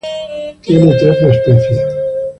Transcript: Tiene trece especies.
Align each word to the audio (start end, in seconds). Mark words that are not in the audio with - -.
Tiene 0.63 0.95
trece 0.97 1.29
especies. 1.29 1.79